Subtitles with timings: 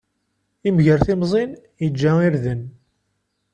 [0.67, 1.51] Imger timẓin,
[1.85, 2.61] iǧǧa irden.